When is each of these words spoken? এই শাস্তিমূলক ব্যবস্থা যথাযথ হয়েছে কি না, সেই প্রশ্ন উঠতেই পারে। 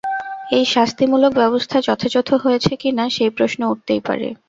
এই 0.51 0.65
শাস্তিমূলক 0.65 1.31
ব্যবস্থা 1.33 1.77
যথাযথ 1.81 2.29
হয়েছে 2.43 2.73
কি 2.81 2.89
না, 2.97 3.05
সেই 3.09 3.31
প্রশ্ন 3.37 3.61
উঠতেই 3.73 4.01
পারে। 4.07 4.27